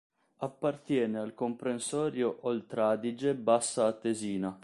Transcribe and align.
Appartiene 0.37 1.19
al 1.19 1.35
comprensorio 1.35 2.39
Oltradige-Bassa 2.47 3.85
Atesina. 3.85 4.59